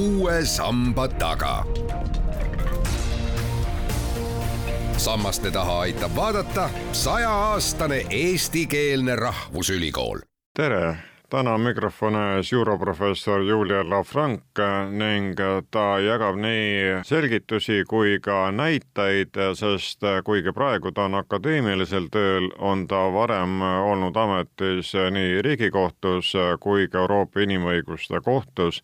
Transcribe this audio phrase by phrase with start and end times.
[0.00, 1.64] uue samba taga.
[4.96, 10.18] sammaste taha aitab vaadata sajaaastane eestikeelne rahvusülikool.
[10.56, 10.96] tere
[11.30, 15.38] täna mikrofoni ees juuraprofessor Julia Lafranc ning
[15.70, 22.86] ta jagab nii selgitusi kui ka näiteid, sest kuigi praegu ta on akadeemilisel tööl, on
[22.90, 28.82] ta varem olnud ametis nii Riigikohtus kui ka Euroopa Inimõiguste Kohtus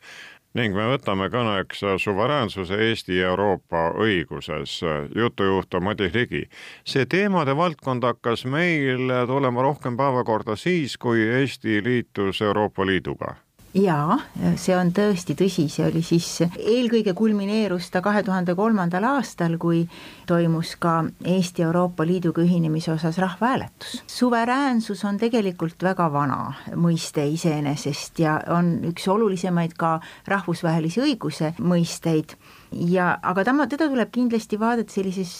[0.56, 4.80] ning me võtame kõneks suveräänsuse Eesti ja Euroopa õiguses.
[5.14, 6.48] jutujuht on Madis Ligi.
[6.84, 13.36] see teemade valdkond hakkas meil tulema rohkem päevakorda siis, kui Eesti liitus Euroopa Liiduga
[13.76, 14.18] jaa,
[14.56, 19.84] see on tõesti tõsi, see oli siis, eelkõige kulmineerus ta kahe tuhande kolmandal aastal, kui
[20.26, 24.02] toimus ka Eesti Euroopa Liiduga ühinemise osas rahvahääletus.
[24.06, 32.36] suveräänsus on tegelikult väga vana mõiste iseenesest ja on üks olulisemaid ka rahvusvahelise õiguse mõisteid
[32.72, 35.32] ja aga tema, teda tuleb kindlasti vaadata sellises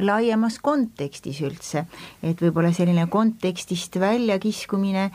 [0.00, 1.84] laiemas kontekstis üldse,
[2.22, 5.08] et võib-olla selline kontekstist väljakiskumine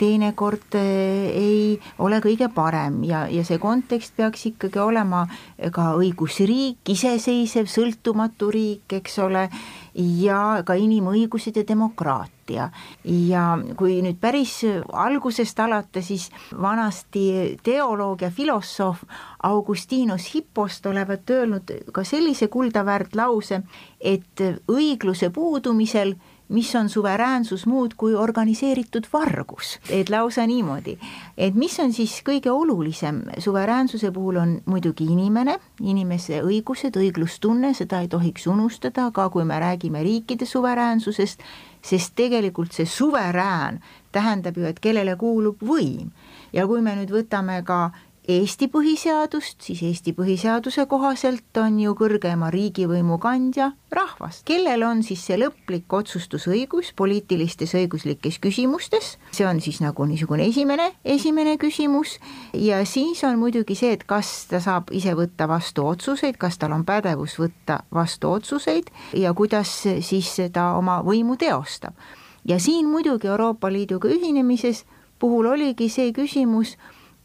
[0.00, 1.60] teinekord eh, ei
[1.98, 3.02] ole kõige parem.
[3.08, 5.26] Ja, ja see kontekst peaks ikkagi olema
[5.74, 9.48] ka õigusriik, iseseisev, sõltumatu riik, eks ole,
[9.94, 12.70] ja ka inimõigused ja demokraatia.
[13.04, 16.30] ja kui nüüd päris algusest alata, siis
[16.62, 19.04] vanasti teoloog ja filosoof
[19.42, 23.62] Augustinus Hippost olevat öelnud ka sellise kuldaväärt lause,
[24.00, 26.16] et õigluse puudumisel
[26.50, 30.98] mis on suveräänsus muud kui organiseeritud vargus, et lausa niimoodi.
[31.38, 38.00] et mis on siis kõige olulisem, suveräänsuse puhul on muidugi inimene, inimese õigused, õiglustunne, seda
[38.00, 41.40] ei tohiks unustada, ka kui me räägime riikide suveräänsusest,
[41.82, 43.80] sest tegelikult see suverään
[44.12, 46.10] tähendab ju, et kellele kuulub võim.
[46.52, 47.90] ja kui me nüüd võtame ka
[48.30, 55.24] Eesti põhiseadust, siis Eesti põhiseaduse kohaselt on ju kõrgema riigivõimu kandja rahvas, kellel on siis
[55.26, 62.18] see lõplik otsustusõigus poliitilistes õiguslikes küsimustes, see on siis nagu niisugune esimene, esimene küsimus,
[62.54, 66.76] ja siis on muidugi see, et kas ta saab ise võtta vastu otsuseid, kas tal
[66.76, 69.74] on pädevus võtta vastu otsuseid ja kuidas
[70.06, 71.98] siis ta oma võimu teostab.
[72.44, 74.84] ja siin muidugi Euroopa Liiduga ühinemises
[75.18, 76.76] puhul oligi see küsimus,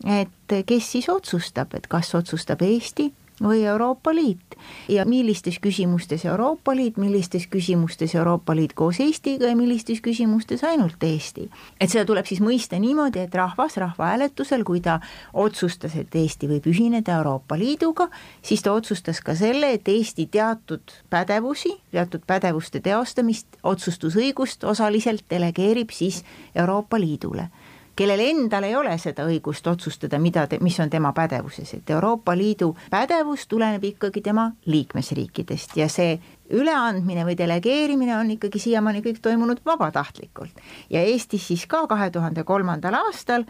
[0.04, 3.12] et kes siis otsustab, et kas otsustab Eesti
[3.44, 4.56] või Euroopa Liit
[4.88, 11.04] ja millistes küsimustes Euroopa Liit, millistes küsimustes Euroopa Liit koos Eestiga ja millistes küsimustes ainult
[11.04, 11.50] Eesti.
[11.80, 15.00] et seda tuleb siis mõista niimoodi, et rahvas rahvahääletusel, kui ta
[15.34, 18.08] otsustas, et Eesti võib ühineda Euroopa Liiduga,
[18.42, 25.92] siis ta otsustas ka selle, et Eesti teatud pädevusi, teatud pädevuste teostamist, otsustusõigust osaliselt delegeerib
[25.92, 26.24] siis
[26.56, 27.50] Euroopa Liidule
[27.96, 32.74] kellel endal ei ole seda õigust otsustada, mida, mis on tema pädevuses, et Euroopa Liidu
[32.92, 36.18] pädevus tuleneb ikkagi tema liikmesriikidest ja see
[36.54, 40.60] üleandmine või delegeerimine on ikkagi siiamaani kõik toimunud vabatahtlikult.
[40.90, 43.46] ja Eestis siis ka kahe tuhande kolmandal aastal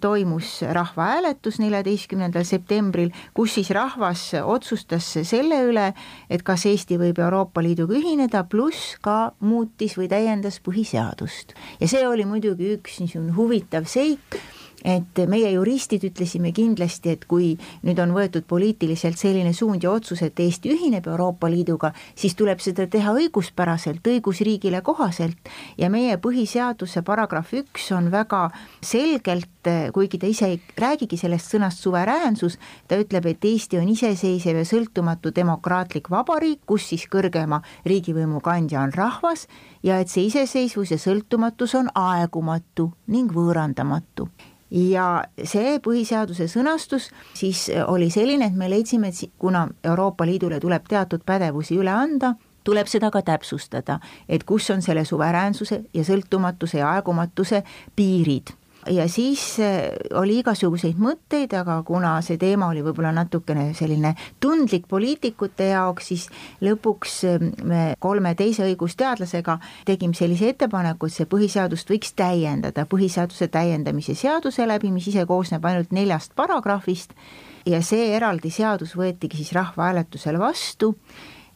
[0.00, 5.90] toimus rahvahääletus neljateistkümnendal septembril, kus siis rahvas otsustas selle üle,
[6.30, 11.54] et kas Eesti võib Euroopa Liiduga ühineda, pluss ka muutis või täiendas põhiseadust.
[11.80, 14.40] ja see oli muidugi üks niisugune huvitav seik
[14.84, 17.52] et meie juristid ütlesime kindlasti, et kui
[17.86, 22.62] nüüd on võetud poliitiliselt selline suund ja otsus, et Eesti ühineb Euroopa Liiduga, siis tuleb
[22.64, 25.50] seda teha õiguspäraselt, õigusriigile kohaselt.
[25.78, 28.48] Ja meie põhiseaduse paragrahv üks on väga
[28.82, 29.48] selgelt,
[29.92, 32.56] kuigi ta ise ei räägigi sellest sõnast suveräänsus,
[32.88, 38.84] ta ütleb, et Eesti on iseseisev ja sõltumatu demokraatlik vabariik, kus siis kõrgema riigivõimu kandja
[38.86, 39.46] on rahvas
[39.82, 44.30] ja et see iseseisvus ja sõltumatus on aegumatu ning võõrandamatu
[44.70, 50.86] ja see põhiseaduse sõnastus siis oli selline, et me leidsime, et kuna Euroopa Liidule tuleb
[50.88, 53.98] teatud pädevusi üle anda, tuleb seda ka täpsustada,
[54.28, 57.64] et kus on selle suveräänsuse ja sõltumatuse ja aegumatuse
[57.96, 58.54] piirid
[58.86, 64.86] ja siis äh, oli igasuguseid mõtteid, aga kuna see teema oli võib-olla natukene selline tundlik
[64.88, 66.28] poliitikute jaoks, siis
[66.64, 72.86] lõpuks äh, me kolme teise õigusteadlasega tegime sellise ettepaneku, et see põhiseadust võiks täiendada.
[72.90, 77.14] Põhiseaduse täiendamise seaduse läbi, mis ise koosneb ainult neljast paragrahvist
[77.68, 80.94] ja see eraldi seadus võetigi siis rahvahääletusel vastu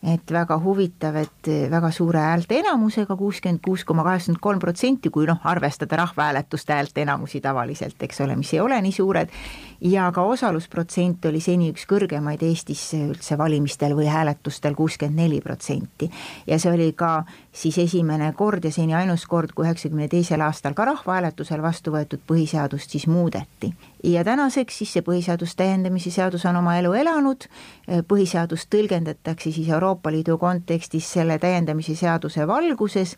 [0.04, 5.40] et väga huvitav, et väga suure häälteenamusega, kuuskümmend kuus koma kaheksakümmend kolm protsenti, kui noh,
[5.48, 9.32] arvestada rahvahääletuste häälteenamusi tavaliselt, eks ole, mis ei ole nii suured,
[9.80, 16.10] ja ka osalusprotsent oli seni üks kõrgemaid Eestis üldse valimistel või hääletustel, kuuskümmend neli protsenti.
[16.46, 20.74] ja see oli ka siis esimene kord ja seni ainus kord, kui üheksakümne teisel aastal
[20.74, 23.72] ka rahvahääletusel vastu võetud põhiseadust siis muudeti.
[24.02, 27.48] ja tänaseks siis see põhiseaduse täiendamise seadus on oma elu elanud,
[28.08, 33.16] põhiseadust tõlgendatakse siis Euroopa Liidu kontekstis selle täiendamise seaduse valguses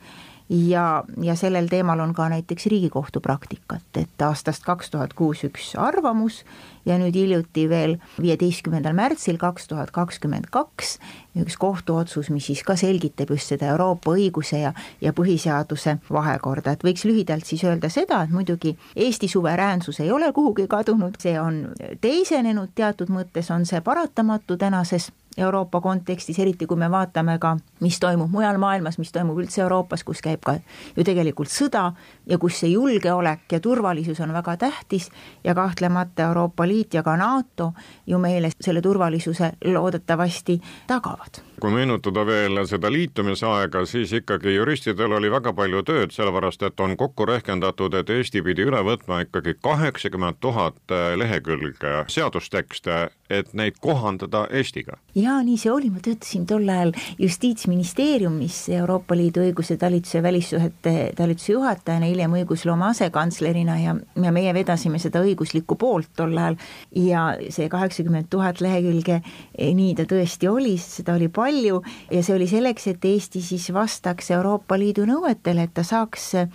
[0.49, 5.75] ja, ja sellel teemal on ka näiteks Riigikohtu praktikat, et aastast kaks tuhat kuus üks
[5.79, 6.45] arvamus
[6.87, 10.99] ja nüüd hiljuti veel viieteistkümnendal märtsil kaks tuhat kakskümmend kaks
[11.37, 14.73] üks kohtuotsus, mis siis ka selgitab just seda Euroopa õiguse ja,
[15.03, 20.31] ja põhiseaduse vahekorda, et võiks lühidalt siis öelda seda, et muidugi Eesti suveräänsus ei ole
[20.33, 21.65] kuhugi kadunud, see on
[22.01, 27.99] teisenenud, teatud mõttes on see paratamatu tänases Euroopa kontekstis, eriti kui me vaatame ka, mis
[28.01, 30.57] toimub mujal maailmas, mis toimub üldse Euroopas, kus käib ka
[30.97, 31.91] ju tegelikult sõda
[32.27, 35.11] ja kus see julgeolek ja turvalisus on väga tähtis
[35.45, 37.73] ja kahtlemata Euroopa Liit ja ka NATO
[38.07, 45.31] ju meile selle turvalisuse loodetavasti tagavad kui meenutada veel seda liitumisaega, siis ikkagi juristidel oli
[45.33, 50.41] väga palju tööd, sellepärast et on kokku rehkendatud, et Eesti pidi üle võtma ikkagi kaheksakümmend
[50.41, 52.99] tuhat lehekülge seadustekste,
[53.31, 54.99] et neid kohandada Eestiga.
[55.27, 61.53] Jaa, nii see oli, ma töötasin tol ajal Justiitsministeeriumis Euroopa Liidu õiguse talituse välissuhete talituse
[61.53, 66.59] juhatajana, hiljem õigusloome asekantslerina ja, ja meie vedasime seda õiguslikku poolt tol ajal.
[66.97, 69.21] Ja see kaheksakümmend tuhat lehekülge,
[69.59, 73.69] nii ta tõesti oli, seda oli palju, palju ja see oli selleks, et Eesti siis
[73.75, 76.49] vastaks Euroopa Liidu nõuetele, et ta saaks eh,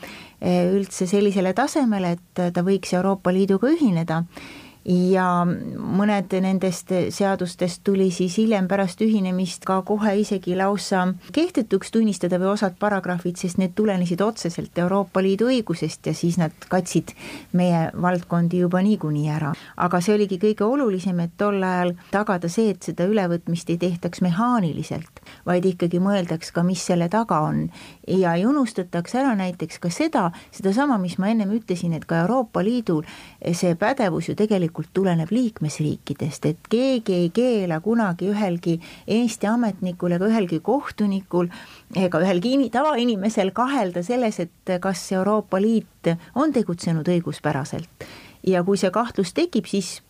[0.72, 4.24] üldse sellisele tasemele, et ta võiks Euroopa Liiduga ühineda
[4.86, 12.40] ja mõned nendest seadustest tuli siis hiljem pärast ühinemist ka kohe isegi lausa kehtetuks tunnistada
[12.42, 17.14] või osad paragrahvid, sest need tulenesid otseselt Euroopa Liidu õigusest ja siis nad katsid
[17.54, 19.54] meie valdkondi juba niikuinii ära.
[19.78, 24.22] aga see oligi kõige olulisem, et tol ajal tagada see, et seda ülevõtmist ei tehtaks
[24.22, 27.70] mehaaniliselt, vaid ikkagi mõeldaks ka, mis selle taga on.
[28.08, 32.64] ja ei unustataks ära näiteks ka seda, sedasama, mis ma ennem ütlesin, et ka Euroopa
[32.64, 33.06] Liidul
[33.54, 40.16] see pädevus ju tegelikult tegelikult tuleneb liikmesriikidest, et keegi ei keela kunagi ühelgi Eesti ametnikul
[40.16, 41.50] ega ühelgi kohtunikul
[41.96, 47.90] ega ühelgi tavainimesel kahelda selles, et kas Euroopa Liit on tegutsenud õiguspäraselt.
[48.48, 50.02] ja kui see kahtlus tekib, siis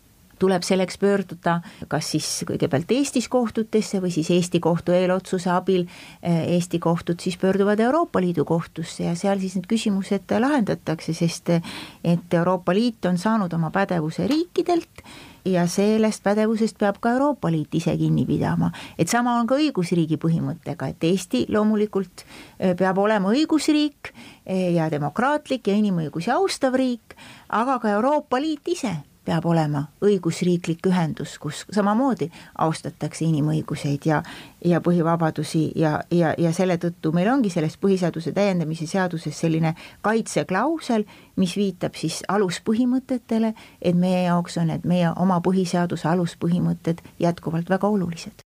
[0.42, 5.86] tuleb selleks pöörduda kas siis kõigepealt Eestis kohtutesse või siis Eesti kohtu eelotsuse abil
[6.22, 12.34] Eesti kohtud siis pöörduvad Euroopa Liidu kohtusse ja seal siis need küsimused lahendatakse, sest et
[12.34, 15.04] Euroopa Liit on saanud oma pädevuse riikidelt
[15.44, 18.70] ja sellest pädevusest peab ka Euroopa Liit ise kinni pidama.
[18.98, 22.24] et sama on ka õigusriigi põhimõttega, et Eesti loomulikult
[22.58, 24.12] eh, peab olema õigusriik
[24.46, 27.16] eh, ja demokraatlik ja inimõigusi austav riik,
[27.48, 32.28] aga ka Euroopa Liit ise peab olema õigusriiklik ühendus, kus samamoodi
[32.58, 34.22] austatakse inimõiguseid ja,
[34.64, 41.06] ja põhivabadusi ja, ja, ja selle tõttu meil ongi selles põhiseaduse täiendamise seaduses selline kaitseklausel,
[41.36, 47.88] mis viitab siis aluspõhimõtetele, et meie jaoks on need meie oma põhiseaduse aluspõhimõtted jätkuvalt väga
[47.88, 48.42] olulised.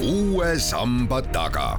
[0.00, 1.76] uue samba taga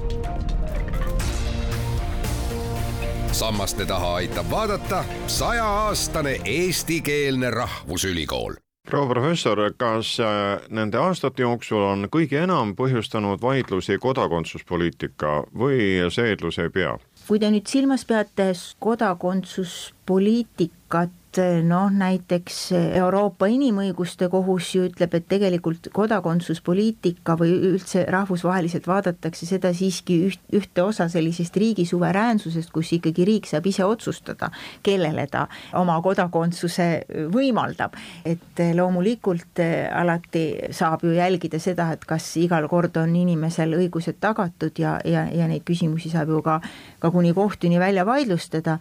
[3.32, 8.54] sammaste taha aitab vaadata sajaaastane eestikeelne rahvusülikool
[8.92, 10.28] proua professor, kas äh,
[10.70, 16.98] nende aastate jooksul on kõige enam põhjustanud vaidlusi kodakondsuspoliitika või see eeldus ei pea?
[17.28, 18.52] kui te nüüd silmas peate
[18.84, 28.88] kodakondsuspoliitikat, et noh, näiteks Euroopa Inimõiguste Kohus ju ütleb, et tegelikult kodakondsuspoliitika või üldse rahvusvaheliselt
[28.88, 34.52] vaadatakse seda siiski üht, ühte osa sellisest riigi suveräänsusest, kus ikkagi riik saab ise otsustada,
[34.84, 35.46] kellele ta
[35.80, 36.90] oma kodakondsuse
[37.32, 37.96] võimaldab.
[38.26, 39.60] et loomulikult
[39.94, 45.26] alati saab ju jälgida seda, et kas igal kord on inimesel õigused tagatud ja, ja,
[45.32, 46.60] ja neid küsimusi saab ju ka,
[47.00, 48.80] ka kuni kohtuni välja vaidlustada,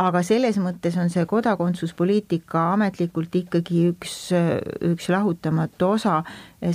[0.00, 4.14] aga selles mõttes on see kodakondsuspoliitika ametlikult ikkagi üks,
[4.86, 6.20] üks lahutamatu osa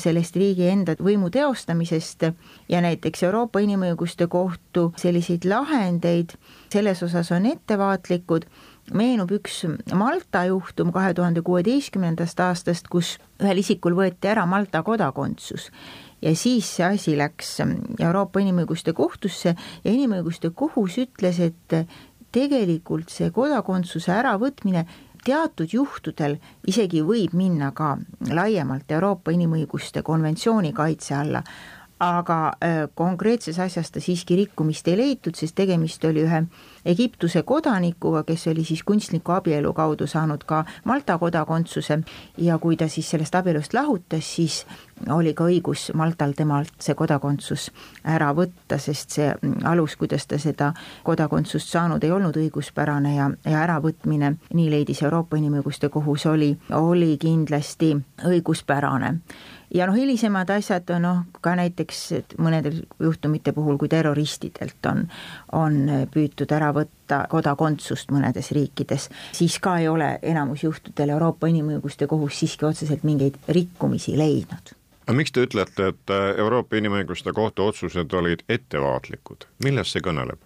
[0.02, 2.28] sellest riigi enda võimu teostamisest.
[2.70, 6.36] Ja näiteks Euroopa Inimõiguste Kohtu selliseid lahendeid
[6.74, 8.46] selles osas on ettevaatlikud,
[8.94, 9.64] meenub üks
[9.94, 15.72] Malta juhtum kahe tuhande kuueteistkümnendast aastast, kus ühel isikul võeti ära Malta kodakondsus.
[16.22, 17.58] Ja siis see asi läks
[18.00, 21.76] Euroopa Inimõiguste Kohtusse ja Inimõiguste Kohus ütles, et
[22.36, 24.86] tegelikult see kodakondsuse äravõtmine
[25.26, 26.36] teatud juhtudel
[26.68, 27.96] isegi võib minna ka
[28.30, 31.42] laiemalt Euroopa Inimõiguste konventsiooni kaitse alla,
[32.00, 36.42] aga äh, konkreetses asjas ta siiski rikkumist ei leitud, sest tegemist oli ühe
[36.86, 42.00] Egiptuse kodanikuga, kes oli siis kunstniku abielu kaudu saanud ka Malta kodakondsuse.
[42.38, 44.66] Ja kui ta siis sellest abielust lahutas, siis
[45.10, 47.72] oli ka õigus Maltal temalt see kodakondsus
[48.04, 49.32] ära võtta, sest see
[49.64, 50.74] alus, kuidas ta seda
[51.04, 57.16] kodakondsust saanud ei olnud õiguspärane ja, ja äravõtmine, nii leidis Euroopa Inimõiguste Kohus, oli, oli
[57.18, 59.16] kindlasti õiguspärane
[59.74, 62.02] ja noh, hilisemad asjad, noh ka näiteks
[62.42, 65.06] mõnedel juhtumite puhul, kui terroristidelt on,
[65.58, 72.08] on püütud ära võtta kodakondsust mõnedes riikides, siis ka ei ole enamus juhtudel Euroopa Inimõiguste
[72.08, 78.14] Kohus siiski otseselt mingeid rikkumisi leidnud aga miks te ütlete, et Euroopa Inimõiguste Kohtu otsused
[78.18, 80.42] olid ettevaatlikud, millest see kõneleb?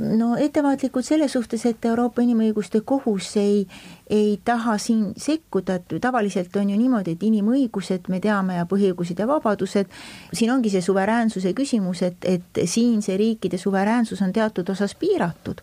[0.00, 3.66] No ettevaatlikud selles suhtes, et Euroopa Inimõiguste Kohus ei,
[4.10, 9.20] ei taha siin sekkuda, et tavaliselt on ju niimoodi, et inimõigused, me teame, ja põhiõigused
[9.20, 9.90] ja vabadused,
[10.32, 15.60] siin ongi see suveräänsuse küsimus, et, et siin see riikide suveräänsus on teatud osas piiratud.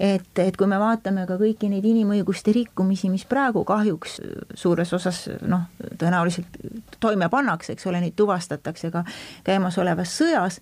[0.00, 4.18] Et, et kui me vaatame ka kõiki neid inimõiguste rikkumisi, mis praegu kahjuks
[4.54, 6.58] suures osas noh, tõenäoliselt
[7.00, 9.06] toime pannakse, eks ole, neid tuvastatakse ka
[9.46, 10.60] käimasolevas sõjas,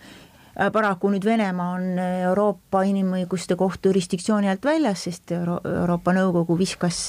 [0.72, 6.58] paraku nüüd Venemaa on äh, Euroopa Inimõiguste Kohtu jurisdiktsiooni alt väljas, sest Euro Euroopa Nõukogu
[6.58, 7.00] viskas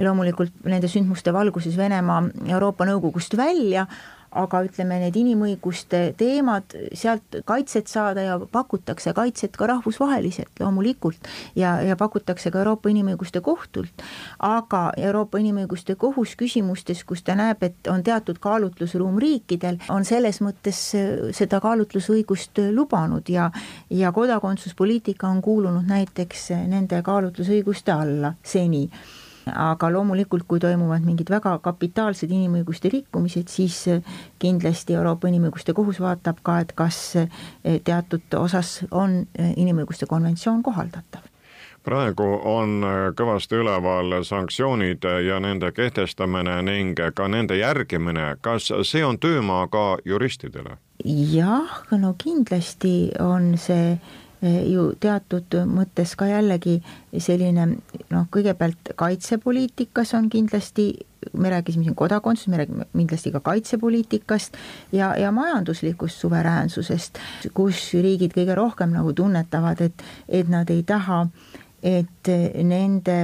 [0.00, 3.86] loomulikult nende sündmuste valguses Venemaa Euroopa Nõukogust välja,
[4.30, 11.78] aga ütleme, need inimõiguste teemad, sealt kaitset saada ja pakutakse kaitset ka rahvusvaheliselt loomulikult ja,
[11.82, 14.04] ja pakutakse ka Euroopa Inimõiguste Kohtult,
[14.46, 20.40] aga Euroopa Inimõiguste Kohus küsimustes, kus ta näeb, et on teatud kaalutlusruum riikidel, on selles
[20.44, 20.82] mõttes
[21.36, 23.50] seda kaalutlusõigust lubanud ja
[23.90, 28.86] ja kodakondsuspoliitika on kuulunud näiteks nende kaalutlusõiguste alla seni
[29.54, 34.04] aga loomulikult, kui toimuvad mingid väga kapitaalsed inimõiguste rikkumised, siis eh,
[34.38, 37.28] kindlasti Euroopa Inimõiguste Kohus vaatab ka, et kas eh,
[37.84, 41.26] teatud osas on eh, inimõiguste konventsioon kohaldatav
[41.80, 42.84] praegu on
[43.16, 49.84] kõvasti üleval sanktsioonid ja nende kehtestamine ning ka nende järgimine, kas see on töömaa ka
[50.04, 50.76] juristidele?
[51.32, 53.96] jah, no kindlasti on see
[54.42, 56.78] ju teatud mõttes ka jällegi
[57.18, 60.86] selline noh, kõigepealt kaitsepoliitikas on kindlasti,
[61.36, 64.56] me rääkisime siin kodakondsusest, me räägime kindlasti ka kaitsepoliitikast
[64.96, 67.20] ja, ja majanduslikust suveräänsusest,
[67.54, 72.30] kus riigid kõige rohkem nagu tunnetavad, et, et nad ei taha äh, et
[72.64, 73.16] nende,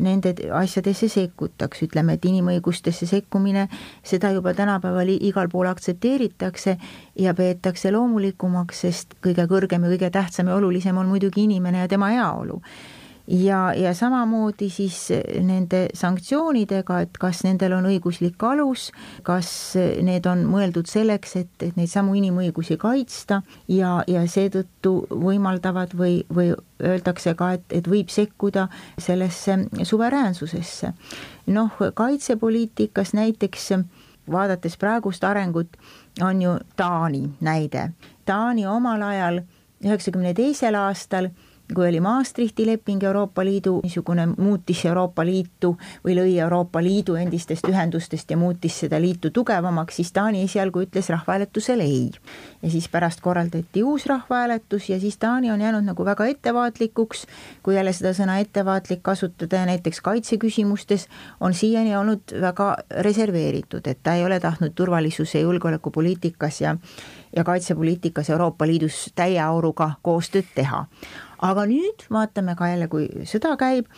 [0.00, 3.66] nende asjadesse sekkutakse, ütleme, et inimõigustesse sekkumine,
[4.06, 6.76] seda juba tänapäeval igal pool aktsepteeritakse
[7.20, 11.92] ja peetakse loomulikumaks, sest kõige kõrgem ja kõige tähtsam ja olulisem on muidugi inimene ja
[11.92, 12.62] tema heaolu
[13.30, 15.08] ja, ja samamoodi siis
[15.42, 18.88] nende sanktsioonidega, et kas nendel on õiguslik alus,
[19.26, 19.50] kas
[20.02, 26.20] need on mõeldud selleks, et, et neid samu inimõigusi kaitsta ja, ja seetõttu võimaldavad või,
[26.34, 26.50] või
[26.82, 28.66] öeldakse ka, et, et võib sekkuda
[28.98, 30.92] sellesse suveräänsusesse.
[31.46, 33.70] noh, kaitsepoliitikas näiteks
[34.30, 35.76] vaadates praegust arengut,
[36.22, 37.90] on ju Taani näide.
[38.26, 39.40] Taani omal ajal
[39.84, 41.30] üheksakümne teisel aastal
[41.74, 47.68] kui oli Maastrichti leping Euroopa Liidu, niisugune muutis Euroopa Liitu või lõi Euroopa Liidu endistest
[47.68, 52.10] ühendustest ja muutis seda liitu tugevamaks, siis Taani esialgu ütles rahvahääletusele ei.
[52.62, 57.26] ja siis pärast korraldati uus rahvahääletus ja siis Taani on jäänud nagu väga ettevaatlikuks,
[57.62, 61.08] kui jälle seda sõna ettevaatlik kasutada ja näiteks kaitseküsimustes
[61.40, 66.76] on siiani olnud väga reserveeritud, et ta ei ole tahtnud turvalisuse ja julgeolekupoliitikas ja
[67.36, 70.86] ja kaitsepoliitikas Euroopa Liidus täie auruga koostööd teha
[71.42, 73.88] aga nüüd vaatame ka jälle, kui sõda käib,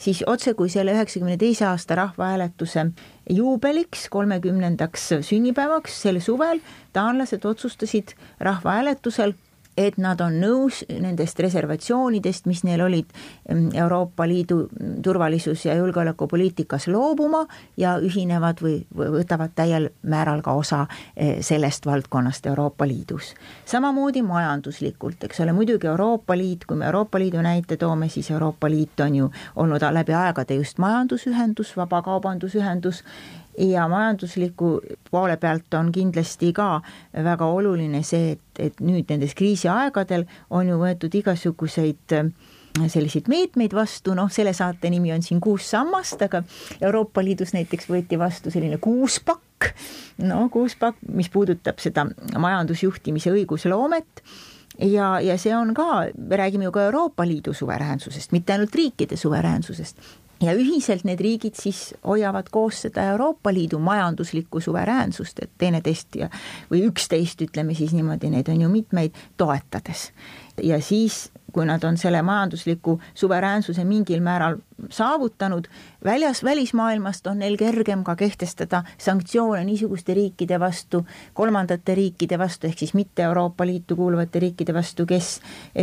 [0.00, 2.86] siis otse kui selle üheksakümne teise aasta rahvahääletuse
[3.30, 6.60] juubeliks, kolmekümnendaks sünnipäevaks sel suvel
[6.96, 9.34] taanlased otsustasid rahvahääletusel
[9.76, 13.10] et nad on nõus nendest reservatsioonidest, mis neil olid
[13.48, 14.68] mm, Euroopa Liidu
[15.02, 17.46] turvalisus- ja julgeolekupoliitikas loobuma
[17.76, 20.86] ja ühinevad või, või võtavad täiel määral ka osa
[21.16, 23.34] eh, sellest valdkonnast Euroopa Liidus.
[23.64, 28.70] samamoodi majanduslikult, eks ole, muidugi Euroopa Liit, kui me Euroopa Liidu näite toome, siis Euroopa
[28.70, 33.04] Liit on ju olnud läbi aegade just majandusühendus, vabakaubandusühendus
[33.58, 34.80] ja majandusliku
[35.10, 36.80] poole pealt on kindlasti ka
[37.24, 42.30] väga oluline see, et, et nüüd nendes kriisiaegadel on ju võetud igasuguseid äh,
[42.88, 46.42] selliseid meetmeid vastu, noh, selle saate nimi on siin Kuus sammast, aga
[46.80, 49.72] Euroopa Liidus näiteks võeti vastu selline kuuspakk,
[50.22, 52.06] no kuuspakk, mis puudutab seda
[52.38, 54.24] majandusjuhtimise õigusloomet.
[54.86, 59.18] Ja, ja see on ka, me räägime ju ka Euroopa Liidu suveräänsusest, mitte ainult riikide
[59.18, 59.98] suveräänsusest
[60.40, 66.30] ja ühiselt need riigid siis hoiavad koos seda Euroopa Liidu majanduslikku suveräänsust, et teineteist ja
[66.70, 70.10] või üksteist, ütleme siis niimoodi, neid on ju mitmeid, toetades.
[70.62, 74.56] Ja siis kui nad on selle majandusliku suveräänsuse mingil määral
[74.90, 75.64] saavutanud,
[76.04, 82.78] väljas, välismaailmast on neil kergem ka kehtestada sanktsioone niisuguste riikide vastu, kolmandate riikide vastu, ehk
[82.78, 85.40] siis mitte Euroopa Liitu kuuluvate riikide vastu, kes,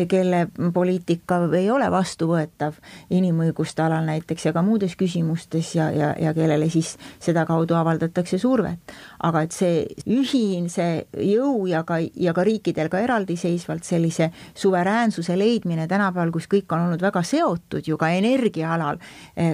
[0.08, 2.80] kelle poliitika ei ole vastuvõetav
[3.10, 8.80] inimõiguste alal näiteks ja ka muudes küsimustes ja, ja, ja kellele siis sedakaudu avaldatakse survet.
[9.24, 10.88] aga et see ühine
[11.22, 14.32] jõu ja ka, ja ka riikidel ka eraldiseisvalt sellise
[14.68, 19.00] suveräänsuse leidmine tänapäeval, kus kõik on olnud väga seotud ju ka energia alal,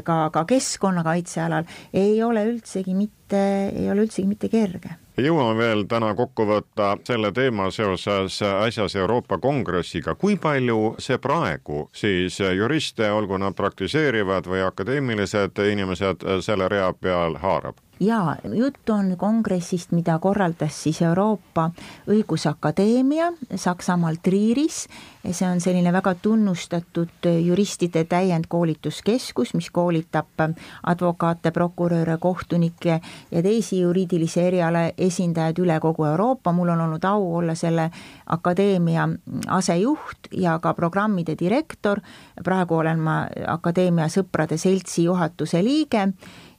[0.04, 5.84] ka, ka keskkonnakaitse alal, ei ole üldsegi mitte, ei ole üldsegi mitte kerge jõuame veel
[5.86, 10.16] täna kokku võtta selle teema seoses äsjase Euroopa Kongressiga.
[10.16, 17.38] kui palju see praegu siis juriste, olgu nad praktiseerivad või akadeemilised inimesed, selle rea peal
[17.38, 17.83] haarab?
[18.00, 21.70] Jaa, jutt on kongressist, mida korraldas siis Euroopa
[22.10, 24.88] Õigusakadeemia Saksamaal Triiris.
[25.32, 30.42] see on selline väga tunnustatud juristide täiendkoolituskeskus, mis koolitab
[30.84, 36.52] advokaate, prokuröre, kohtunikke ja teisi juriidilise eriala esindajaid üle kogu Euroopa.
[36.52, 37.92] mul on olnud au olla selle
[38.26, 39.10] akadeemia
[39.48, 42.00] asejuht ja ka programmide direktor.
[42.44, 46.10] praegu olen ma Akadeemia Sõprade Seltsi juhatuse liige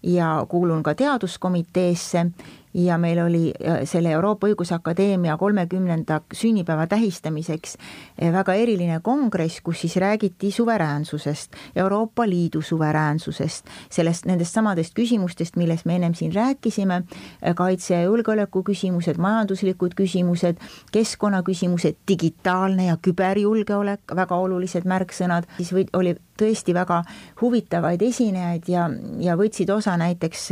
[0.05, 2.27] ja kuulun ka teaduskomiteesse
[2.75, 3.53] ja meil oli
[3.85, 12.27] selle Euroopa Õigusakadeemia kolmekümnenda sünnipäeva tähistamiseks äh, väga eriline kongress, kus siis räägiti suveräänsusest, Euroopa
[12.29, 18.63] Liidu suveräänsusest, sellest, nendest samadest küsimustest, millest me ennem siin rääkisime, äh, kaitse ja julgeoleku
[18.63, 20.61] küsimused, majanduslikud küsimused,
[20.93, 27.03] keskkonnaküsimused, digitaalne ja küberjulgeolek, väga olulised märksõnad, siis või oli tõesti väga
[27.41, 28.89] huvitavaid esinejaid ja,
[29.23, 30.49] ja võtsid osa näiteks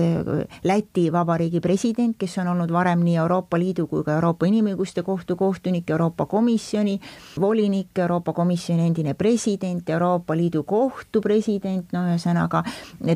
[0.65, 5.37] Läti Vabariigi president, kes on olnud varem nii Euroopa Liidu kui ka Euroopa Inimõiguste Kohtu
[5.37, 6.99] kohtunik, Euroopa Komisjoni
[7.41, 12.65] volinik, Euroopa Komisjoni endine president, Euroopa Liidu Kohtu president, no ühesõnaga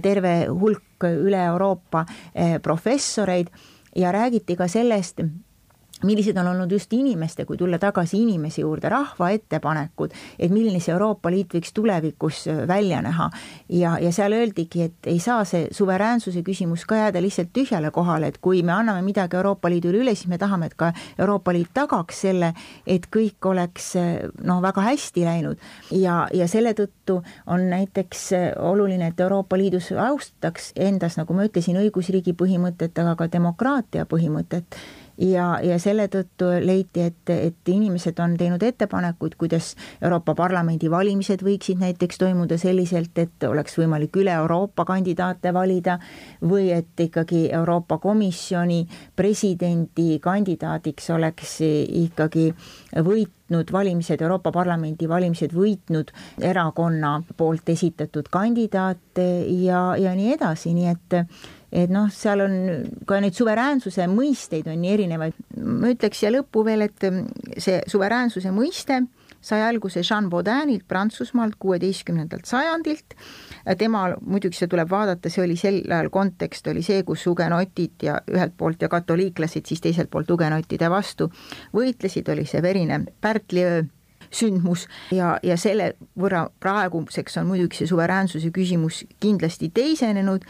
[0.02, 3.50] terve hulk üle Euroopa eh, professoreid.
[3.96, 5.22] Ja räägiti ka sellest,
[6.04, 10.92] millised on olnud just inimeste, kui tulla tagasi inimese juurde, rahva ettepanekud, et milline see
[10.92, 13.30] Euroopa Liit võiks tulevikus välja näha.
[13.68, 18.26] ja, ja seal öeldigi, et ei saa see suveräänsuse küsimus ka jääda lihtsalt tühjale kohale,
[18.26, 21.72] et kui me anname midagi Euroopa Liidule üle, siis me tahame, et ka Euroopa Liit
[21.74, 22.52] tagaks selle,
[22.86, 23.94] et kõik oleks
[24.44, 25.56] noh, väga hästi läinud.
[25.90, 28.28] ja, ja selle tõttu on näiteks
[28.58, 34.78] oluline, et Euroopa Liidus austataks endas, nagu ma ütlesin, õigusriigi põhimõtet, aga ka demokraatia põhimõtet
[35.18, 41.44] ja, ja selle tõttu leiti, et, et inimesed on teinud ettepanekuid, kuidas Euroopa Parlamendi valimised
[41.46, 45.98] võiksid näiteks toimuda selliselt, et oleks võimalik üle Euroopa kandidaate valida
[46.44, 48.84] või et ikkagi Euroopa Komisjoni
[49.16, 52.50] presidendi kandidaadiks oleks ikkagi
[53.06, 56.12] võitnud valimised, Euroopa Parlamendi valimised võitnud
[56.44, 59.20] erakonna poolt esitatud kandidaat
[59.62, 61.22] ja, ja nii edasi, nii et
[61.76, 62.56] et noh, seal on
[63.08, 65.44] ka neid suveräänsuse mõisteid on nii erinevaid.
[65.60, 67.06] ma ütleks siia lõppu veel, et
[67.60, 69.02] see suveräänsuse mõiste
[69.46, 73.14] sai alguse Jean Baudinilt Prantsusmaalt kuueteistkümnendalt sajandilt.
[73.78, 78.20] tema, muidugi seda tuleb vaadata, see oli sel ajal kontekst oli see, kus hugenotid ja
[78.30, 81.30] ühelt poolt ja katoliiklased siis teiselt poolt hugenottide vastu
[81.74, 83.82] võitlesid, oli see verine pärtliöö
[84.30, 84.86] sündmus.
[85.14, 90.46] Ja, ja selle võrra praeguseks on muidugi see suveräänsuse küsimus kindlasti teisenenud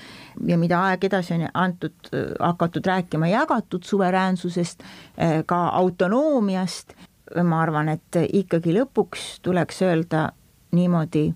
[0.47, 2.11] ja mida aeg edasi on antud,
[2.41, 4.83] hakatud rääkima jagatud suveräänsusest,
[5.17, 6.95] eh, ka autonoomiast,
[7.43, 10.31] ma arvan, et ikkagi lõpuks tuleks öelda
[10.73, 11.35] niimoodi,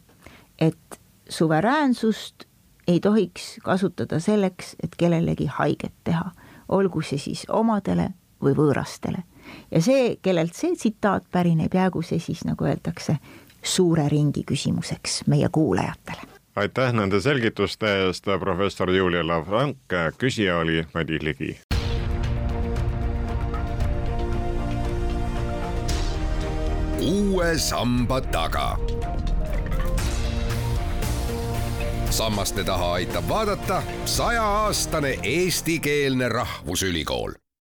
[0.59, 2.47] et suveräänsust
[2.89, 6.31] ei tohiks kasutada selleks, et kellelegi haiget teha,
[6.69, 8.11] olgu see siis omadele
[8.43, 9.25] või võõrastele
[9.71, 13.17] ja see, kellelt see tsitaat pärineb, jäägu see siis, nagu öeldakse,
[13.63, 16.29] suure ringi küsimuseks meie kuulajatele.
[16.57, 19.79] aitäh nende selgituste eest, professor Julia Lavrank,
[20.19, 21.59] küsija oli Madis Ligi.
[27.01, 28.79] uue samba taga.
[32.11, 37.33] sammaste taha aitab vaadata sajaaastane eestikeelne rahvusülikool